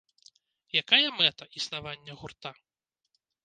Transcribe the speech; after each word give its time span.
Якая 0.81 1.09
мэта 1.19 1.43
існавання 1.61 2.19
гурта? 2.23 2.49